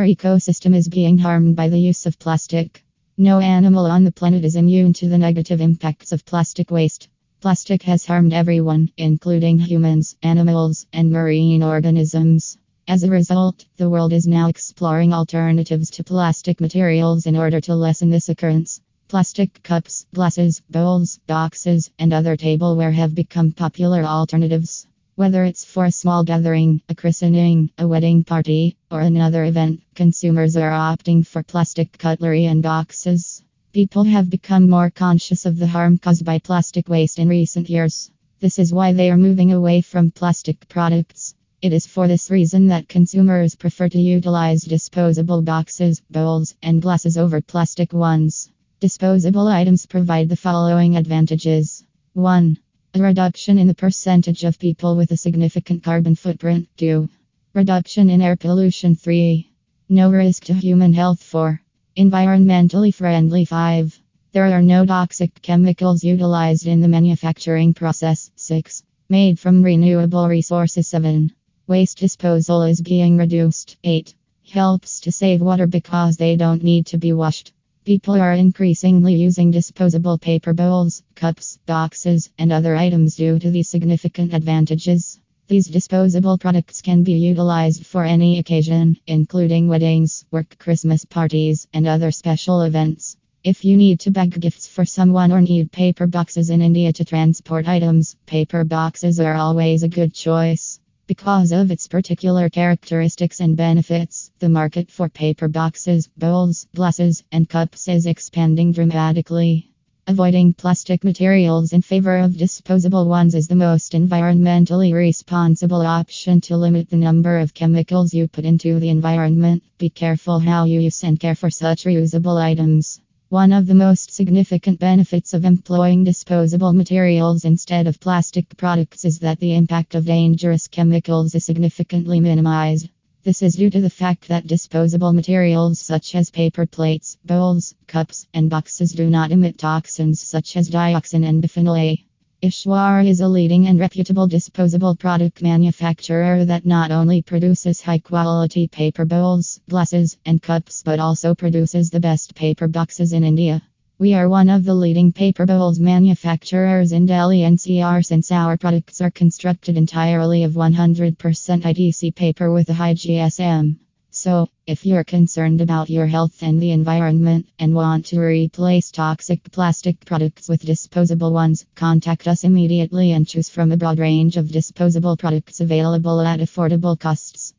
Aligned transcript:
Our 0.00 0.06
ecosystem 0.06 0.74
is 0.74 0.88
being 0.88 1.18
harmed 1.18 1.56
by 1.56 1.68
the 1.68 1.78
use 1.78 2.06
of 2.06 2.18
plastic. 2.18 2.82
No 3.18 3.38
animal 3.38 3.84
on 3.84 4.02
the 4.02 4.10
planet 4.10 4.46
is 4.46 4.56
immune 4.56 4.94
to 4.94 5.10
the 5.10 5.18
negative 5.18 5.60
impacts 5.60 6.10
of 6.12 6.24
plastic 6.24 6.70
waste. 6.70 7.10
Plastic 7.42 7.82
has 7.82 8.06
harmed 8.06 8.32
everyone, 8.32 8.92
including 8.96 9.58
humans, 9.58 10.16
animals, 10.22 10.86
and 10.94 11.10
marine 11.10 11.62
organisms. 11.62 12.56
As 12.88 13.02
a 13.02 13.10
result, 13.10 13.66
the 13.76 13.90
world 13.90 14.14
is 14.14 14.26
now 14.26 14.48
exploring 14.48 15.12
alternatives 15.12 15.90
to 15.90 16.02
plastic 16.02 16.62
materials 16.62 17.26
in 17.26 17.36
order 17.36 17.60
to 17.60 17.74
lessen 17.74 18.08
this 18.08 18.30
occurrence. 18.30 18.80
Plastic 19.06 19.62
cups, 19.62 20.06
glasses, 20.14 20.62
bowls, 20.70 21.20
boxes, 21.26 21.90
and 21.98 22.14
other 22.14 22.38
tableware 22.38 22.92
have 22.92 23.14
become 23.14 23.52
popular 23.52 24.02
alternatives. 24.02 24.86
Whether 25.16 25.44
it's 25.44 25.66
for 25.66 25.84
a 25.84 25.92
small 25.92 26.24
gathering, 26.24 26.80
a 26.88 26.94
christening, 26.94 27.70
a 27.76 27.86
wedding 27.86 28.24
party, 28.24 28.78
or 28.90 29.00
another 29.00 29.44
event, 29.44 29.80
consumers 29.94 30.56
are 30.56 30.70
opting 30.70 31.26
for 31.26 31.42
plastic 31.42 31.96
cutlery 31.96 32.46
and 32.46 32.62
boxes. 32.62 33.42
People 33.72 34.04
have 34.04 34.28
become 34.28 34.68
more 34.68 34.90
conscious 34.90 35.46
of 35.46 35.56
the 35.56 35.66
harm 35.66 35.96
caused 35.96 36.24
by 36.24 36.38
plastic 36.38 36.88
waste 36.88 37.18
in 37.18 37.28
recent 37.28 37.70
years. 37.70 38.10
This 38.40 38.58
is 38.58 38.72
why 38.72 38.92
they 38.92 39.10
are 39.10 39.16
moving 39.16 39.52
away 39.52 39.80
from 39.80 40.10
plastic 40.10 40.68
products. 40.68 41.34
It 41.62 41.72
is 41.72 41.86
for 41.86 42.08
this 42.08 42.30
reason 42.30 42.68
that 42.68 42.88
consumers 42.88 43.54
prefer 43.54 43.88
to 43.90 44.00
utilize 44.00 44.62
disposable 44.62 45.42
boxes, 45.42 46.02
bowls, 46.10 46.56
and 46.62 46.82
glasses 46.82 47.16
over 47.16 47.40
plastic 47.40 47.92
ones. 47.92 48.50
Disposable 48.80 49.46
items 49.46 49.86
provide 49.86 50.28
the 50.28 50.36
following 50.36 50.96
advantages 50.96 51.84
1. 52.14 52.58
A 52.94 53.00
reduction 53.00 53.58
in 53.58 53.68
the 53.68 53.74
percentage 53.74 54.42
of 54.42 54.58
people 54.58 54.96
with 54.96 55.12
a 55.12 55.16
significant 55.16 55.84
carbon 55.84 56.16
footprint. 56.16 56.66
2. 56.78 57.08
Reduction 57.52 58.10
in 58.10 58.22
air 58.22 58.36
pollution. 58.36 58.94
3. 58.94 59.50
No 59.88 60.12
risk 60.12 60.44
to 60.44 60.54
human 60.54 60.92
health. 60.92 61.20
4. 61.20 61.60
Environmentally 61.96 62.94
friendly. 62.94 63.44
5. 63.44 64.00
There 64.30 64.44
are 64.52 64.62
no 64.62 64.86
toxic 64.86 65.42
chemicals 65.42 66.04
utilized 66.04 66.68
in 66.68 66.80
the 66.80 66.86
manufacturing 66.86 67.74
process. 67.74 68.30
6. 68.36 68.84
Made 69.08 69.40
from 69.40 69.64
renewable 69.64 70.28
resources. 70.28 70.86
7. 70.86 71.32
Waste 71.66 71.98
disposal 71.98 72.62
is 72.62 72.80
being 72.80 73.16
reduced. 73.16 73.78
8. 73.82 74.14
Helps 74.48 75.00
to 75.00 75.10
save 75.10 75.40
water 75.40 75.66
because 75.66 76.16
they 76.16 76.36
don't 76.36 76.62
need 76.62 76.86
to 76.86 76.98
be 76.98 77.12
washed. 77.12 77.52
People 77.84 78.14
are 78.14 78.34
increasingly 78.34 79.16
using 79.16 79.50
disposable 79.50 80.18
paper 80.18 80.52
bowls, 80.52 81.02
cups, 81.16 81.58
boxes, 81.66 82.30
and 82.38 82.52
other 82.52 82.76
items 82.76 83.16
due 83.16 83.40
to 83.40 83.50
these 83.50 83.68
significant 83.68 84.34
advantages. 84.34 85.18
These 85.50 85.66
disposable 85.66 86.38
products 86.38 86.80
can 86.80 87.02
be 87.02 87.14
utilized 87.14 87.84
for 87.84 88.04
any 88.04 88.38
occasion, 88.38 88.96
including 89.08 89.66
weddings, 89.66 90.24
work, 90.30 90.56
Christmas 90.60 91.04
parties, 91.04 91.66
and 91.74 91.88
other 91.88 92.12
special 92.12 92.62
events. 92.62 93.16
If 93.42 93.64
you 93.64 93.76
need 93.76 93.98
to 94.00 94.12
bag 94.12 94.40
gifts 94.40 94.68
for 94.68 94.84
someone 94.84 95.32
or 95.32 95.40
need 95.40 95.72
paper 95.72 96.06
boxes 96.06 96.50
in 96.50 96.62
India 96.62 96.92
to 96.92 97.04
transport 97.04 97.66
items, 97.66 98.14
paper 98.26 98.62
boxes 98.62 99.18
are 99.18 99.34
always 99.34 99.82
a 99.82 99.88
good 99.88 100.14
choice. 100.14 100.78
Because 101.08 101.50
of 101.50 101.72
its 101.72 101.88
particular 101.88 102.48
characteristics 102.48 103.40
and 103.40 103.56
benefits, 103.56 104.30
the 104.38 104.48
market 104.48 104.88
for 104.88 105.08
paper 105.08 105.48
boxes, 105.48 106.08
bowls, 106.16 106.68
glasses, 106.76 107.24
and 107.32 107.48
cups 107.48 107.88
is 107.88 108.06
expanding 108.06 108.70
dramatically. 108.70 109.69
Avoiding 110.10 110.54
plastic 110.54 111.04
materials 111.04 111.72
in 111.72 111.82
favor 111.82 112.18
of 112.18 112.36
disposable 112.36 113.06
ones 113.06 113.36
is 113.36 113.46
the 113.46 113.54
most 113.54 113.92
environmentally 113.92 114.92
responsible 114.92 115.82
option 115.82 116.40
to 116.40 116.56
limit 116.56 116.90
the 116.90 116.96
number 116.96 117.38
of 117.38 117.54
chemicals 117.54 118.12
you 118.12 118.26
put 118.26 118.44
into 118.44 118.80
the 118.80 118.88
environment. 118.88 119.62
Be 119.78 119.88
careful 119.88 120.40
how 120.40 120.64
you 120.64 120.80
use 120.80 121.04
and 121.04 121.20
care 121.20 121.36
for 121.36 121.48
such 121.48 121.84
reusable 121.84 122.42
items. 122.42 123.00
One 123.28 123.52
of 123.52 123.68
the 123.68 123.76
most 123.76 124.12
significant 124.12 124.80
benefits 124.80 125.32
of 125.32 125.44
employing 125.44 126.02
disposable 126.02 126.72
materials 126.72 127.44
instead 127.44 127.86
of 127.86 128.00
plastic 128.00 128.56
products 128.56 129.04
is 129.04 129.20
that 129.20 129.38
the 129.38 129.54
impact 129.54 129.94
of 129.94 130.06
dangerous 130.06 130.66
chemicals 130.66 131.36
is 131.36 131.44
significantly 131.44 132.18
minimized. 132.18 132.88
This 133.22 133.42
is 133.42 133.56
due 133.56 133.68
to 133.68 133.82
the 133.82 133.90
fact 133.90 134.28
that 134.28 134.46
disposable 134.46 135.12
materials 135.12 135.78
such 135.78 136.14
as 136.14 136.30
paper 136.30 136.64
plates, 136.64 137.18
bowls, 137.22 137.74
cups, 137.86 138.26
and 138.32 138.48
boxes 138.48 138.92
do 138.92 139.10
not 139.10 139.30
emit 139.30 139.58
toxins 139.58 140.22
such 140.22 140.56
as 140.56 140.70
dioxin 140.70 141.28
and 141.28 141.42
bisphenol 141.42 141.78
A. 141.78 142.02
Ishwara 142.42 143.06
is 143.06 143.20
a 143.20 143.28
leading 143.28 143.66
and 143.66 143.78
reputable 143.78 144.26
disposable 144.26 144.96
product 144.96 145.42
manufacturer 145.42 146.46
that 146.46 146.64
not 146.64 146.90
only 146.90 147.20
produces 147.20 147.82
high 147.82 147.98
quality 147.98 148.66
paper 148.66 149.04
bowls, 149.04 149.60
glasses, 149.68 150.16
and 150.24 150.40
cups 150.40 150.82
but 150.82 150.98
also 150.98 151.34
produces 151.34 151.90
the 151.90 152.00
best 152.00 152.34
paper 152.34 152.68
boxes 152.68 153.12
in 153.12 153.22
India. 153.22 153.60
We 154.00 154.14
are 154.14 154.30
one 154.30 154.48
of 154.48 154.64
the 154.64 154.72
leading 154.72 155.12
paper 155.12 155.44
bowls 155.44 155.78
manufacturers 155.78 156.92
in 156.92 157.04
Delhi 157.04 157.40
NCR 157.40 158.02
since 158.02 158.32
our 158.32 158.56
products 158.56 159.02
are 159.02 159.10
constructed 159.10 159.76
entirely 159.76 160.44
of 160.44 160.52
100% 160.52 161.16
ITC 161.18 162.14
paper 162.14 162.50
with 162.50 162.70
a 162.70 162.72
high 162.72 162.94
GSM. 162.94 163.76
So, 164.10 164.48
if 164.66 164.86
you're 164.86 165.04
concerned 165.04 165.60
about 165.60 165.90
your 165.90 166.06
health 166.06 166.42
and 166.42 166.62
the 166.62 166.70
environment 166.70 167.50
and 167.58 167.74
want 167.74 168.06
to 168.06 168.20
replace 168.20 168.90
toxic 168.90 169.52
plastic 169.52 170.02
products 170.06 170.48
with 170.48 170.64
disposable 170.64 171.34
ones, 171.34 171.66
contact 171.74 172.26
us 172.26 172.42
immediately 172.42 173.12
and 173.12 173.28
choose 173.28 173.50
from 173.50 173.70
a 173.70 173.76
broad 173.76 173.98
range 173.98 174.38
of 174.38 174.50
disposable 174.50 175.18
products 175.18 175.60
available 175.60 176.22
at 176.22 176.40
affordable 176.40 176.98
costs. 176.98 177.39